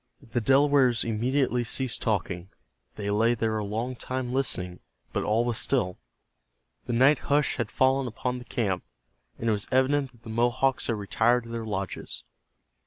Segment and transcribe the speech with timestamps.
[0.23, 2.49] The Delawares immediately ceased talking.
[2.95, 4.79] They lay there a long time listening,
[5.13, 5.99] but all was still.
[6.87, 8.83] The night hush had fallen upon the camp,
[9.37, 12.23] and it was evident that the Mohawks had retired to their lodges.